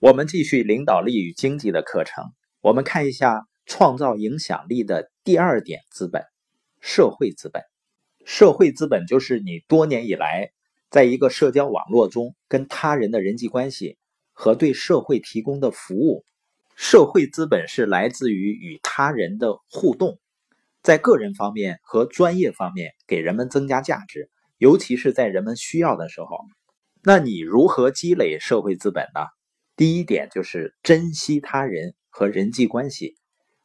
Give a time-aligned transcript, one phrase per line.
[0.00, 2.24] 我们继续领导力与经济的课程。
[2.62, 6.22] 我们看一下创造影响力的第二点资本——
[6.80, 7.62] 社会资本。
[8.24, 10.52] 社会资本就是你多年以来
[10.88, 13.98] 在一个社交网络中跟他人的人际关系
[14.32, 16.24] 和对社会提供的服务。
[16.74, 20.18] 社会资本是来自于与他人的互动，
[20.82, 26.38] 在个人方面和专业方面给人们增加价值，尤其是在人们需要的时候。
[27.02, 29.20] 那你如何积累社会资本呢？
[29.80, 33.16] 第一点就是珍惜他人和人际关系。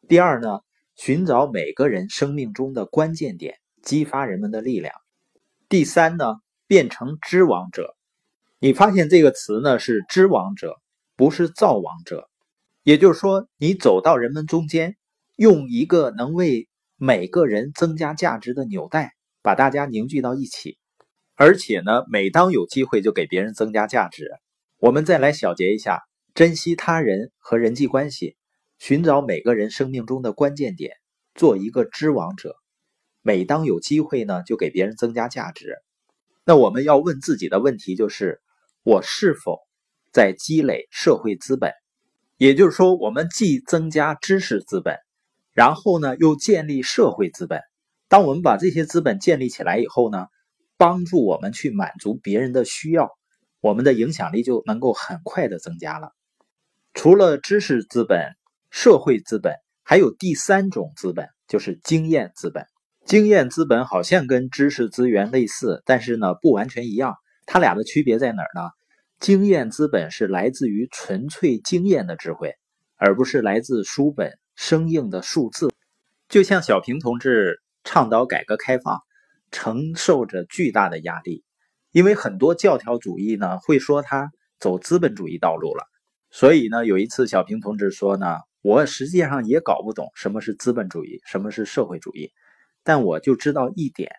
[0.07, 0.61] 第二呢，
[0.95, 4.95] 寻找每个人生命中的关键点，激发人们的力量。
[5.67, 6.35] 第三呢，
[6.67, 7.97] 变成知网者。
[8.59, 10.77] 你发现这个词呢是知网者，
[11.17, 12.29] 不是造网者。
[12.83, 14.95] 也就是说，你走到人们中间，
[15.35, 19.11] 用一个能为每个人增加价值的纽带，
[19.41, 20.77] 把大家凝聚到一起。
[21.35, 24.31] 而且呢，每当有机会就给别人增加价值。
[24.85, 26.03] 我们再来小结一下：
[26.35, 28.35] 珍惜他人和人际关系，
[28.77, 30.91] 寻找每个人生命中的关键点，
[31.33, 32.55] 做一个知网者。
[33.23, 35.75] 每当有机会呢，就给别人增加价值。
[36.43, 38.39] 那我们要问自己的问题就是：
[38.83, 39.57] 我是否
[40.13, 41.71] 在积累社会资本？
[42.37, 44.99] 也就是说，我们既增加知识资本，
[45.51, 47.59] 然后呢，又建立社会资本。
[48.07, 50.27] 当我们把这些资本建立起来以后呢，
[50.77, 53.09] 帮助我们去满足别人的需要。
[53.65, 56.11] 我们的影响力就能够很快的增加了。
[56.93, 58.35] 除了知识资本、
[58.69, 62.67] 社会资本，还有第三种资本，就是经验资本。
[63.05, 67.15] 经验资本好像跟知识资源类似，但是呢不完全一样。
[67.47, 68.69] 它俩的区别在哪儿呢？
[69.19, 72.53] 经验资本是来自于纯粹经验的智慧，
[72.97, 75.73] 而不是来自书本生硬的数字。
[76.29, 78.99] 就像小平同志倡导改革开放，
[79.49, 81.43] 承受着巨大的压力。
[81.95, 84.29] 因为很多教条主义呢会说他
[84.59, 85.85] 走资本主义道路了，
[86.29, 92.33] 所以呢有一次小平同志说呢，我实际上也搞不懂什么是资本主义，什么是社会主义，
[92.83, 94.11] 但我就知道一点，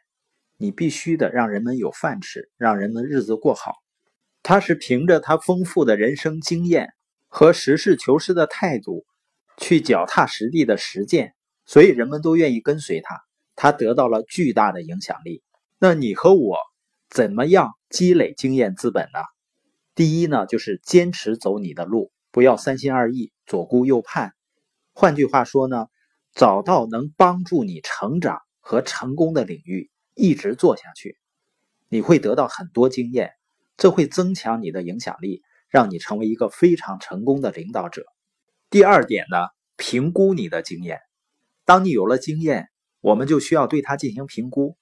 [0.56, 3.74] 你必须得让人们有饭吃，让人们日子过好。
[4.42, 6.94] 他是凭着他丰富的人生经验
[7.28, 9.04] 和实事求是的态度，
[9.58, 11.34] 去脚踏实地的实践，
[11.66, 13.20] 所以人们都愿意跟随他，
[13.54, 15.42] 他得到了巨大的影响力。
[15.78, 16.56] 那你和我？
[17.08, 19.20] 怎么样积累经验资本呢？
[19.94, 24.32] 第一呢，就是坚持走你的路，不要三心二意、左顾右盼。
[24.92, 25.86] 换句话说呢，
[26.34, 31.16] 找到能帮助你成长和成功的领域，一直做下去，
[31.88, 33.32] 你会得到很多经验，
[33.76, 38.04] 这会增强你的影响力，让你成为一个非常成功的领导者。
[38.68, 39.38] 第二点呢，
[39.76, 41.00] 评估你的经验。
[41.64, 42.68] 当你有了经验，
[43.00, 44.76] 我们就需要对它进行评估。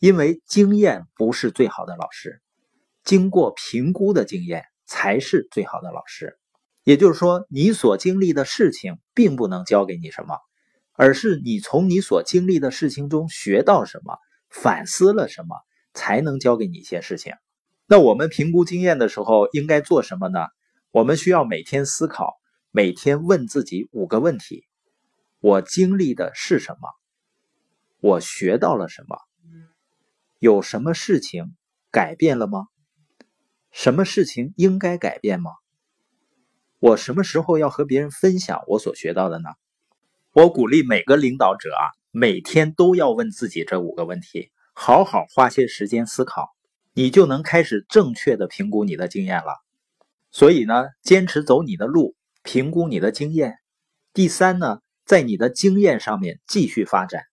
[0.00, 2.40] 因为经验不是最好的老师，
[3.04, 6.38] 经过评估的经验才是最好的老师。
[6.84, 10.38] 也就是说，你所经历的事情并不能教给你什么，
[10.94, 14.16] 而是你从你所经历的事情中学到什么，
[14.48, 15.54] 反思了什么，
[15.92, 17.34] 才能教给你一些事情。
[17.86, 20.46] 那我们评估经验的时候应该做什么呢？
[20.92, 22.32] 我们需要每天思考，
[22.70, 24.64] 每天问自己五个问题：
[25.40, 26.88] 我经历的是什么？
[28.00, 29.18] 我学到了什么？
[30.40, 31.54] 有什么事情
[31.90, 32.68] 改变了吗？
[33.70, 35.50] 什么事情应该改变吗？
[36.78, 39.50] 我什么时候要和别人分享我所学到的呢？
[40.32, 46.48] 我鼓励每个领导者啊，每天都要问自己这五个问题，好好花些时间思考，
[46.94, 49.58] 你就能开始正确的评估你的经验了。
[50.30, 53.58] 所以呢，坚持走你的路，评估你的经验。
[54.14, 57.24] 第三呢，在你的经验上面继续发展，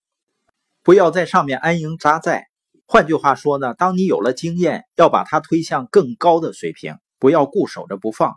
[0.82, 2.47] 不要在上面安营扎寨。
[2.90, 8.36] 换句话说呢，当你有了经验，要把它推向更高的水平，不要固守着不放。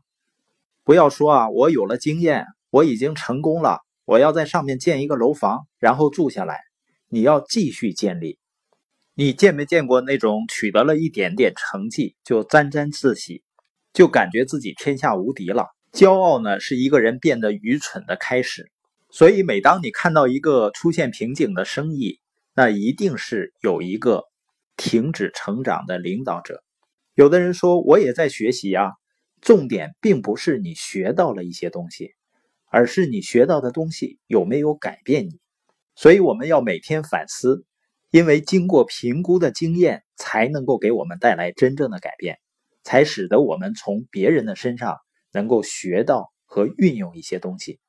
[0.84, 6.60] 不要说啊，我有了经验，我已经成功了，我要在上面建一个楼房，然后住下来。
[7.08, 8.40] 你要继续建立。
[9.14, 13.44] 你见没见过那种取得了一点点成绩就沾沾自喜，
[13.94, 15.68] 就感觉自己天下无敌了？
[15.94, 18.70] 骄傲呢，是一个人变得愚蠢的开始。
[19.12, 22.20] 所以，每当你看到一个出现瓶颈的生意，
[22.54, 24.26] 那一定是有一个。
[24.78, 26.64] 停止成长的领导者，
[27.14, 28.92] 有的人说我也在学习啊。
[29.42, 32.12] 重点并不是你学到了一些东西，
[32.70, 35.40] 而是你学到的东西有没有改变你。
[35.96, 37.66] 所以我们要每天反思，
[38.12, 42.38] 因为经过评估的经验才能够给我们带来真正的改变，
[42.84, 45.00] 才使得我们从别人的身上
[45.32, 47.80] 能够学到和运用一些东西。